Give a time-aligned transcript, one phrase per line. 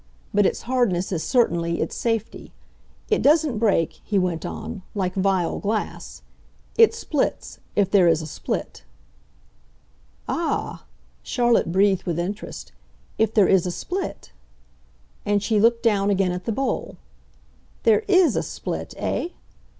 [0.33, 2.51] But its hardness is certainly, its safety.
[3.11, 6.23] It doesn't break," he went on, "like vile glass.
[6.75, 8.83] It splits if there is a split."
[10.27, 10.85] "Ah!"
[11.21, 12.71] Charlotte breathed with interest.
[13.19, 14.31] "If there is a split."
[15.23, 16.97] And she looked down again at the bowl.
[17.83, 19.27] "There IS a split, eh?